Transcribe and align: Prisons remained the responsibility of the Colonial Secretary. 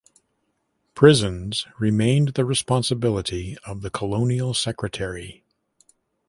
Prisons 0.95 1.67
remained 1.77 2.29
the 2.29 2.43
responsibility 2.43 3.55
of 3.67 3.83
the 3.83 3.91
Colonial 3.91 4.51
Secretary. 4.55 5.43